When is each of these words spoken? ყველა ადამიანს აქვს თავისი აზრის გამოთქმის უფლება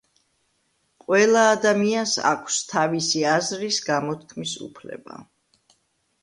ყველა 1.03 1.43
ადამიანს 1.57 2.13
აქვს 2.29 2.57
თავისი 2.71 3.21
აზრის 3.35 3.79
გამოთქმის 3.91 4.55
უფლება 4.71 5.21